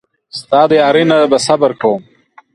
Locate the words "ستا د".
0.39-0.71